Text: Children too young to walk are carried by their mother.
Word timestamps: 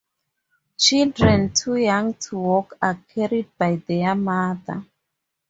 Children 0.79 1.53
too 1.53 1.75
young 1.75 2.15
to 2.15 2.35
walk 2.39 2.73
are 2.81 2.97
carried 3.13 3.55
by 3.55 3.75
their 3.75 4.15
mother. 4.15 4.83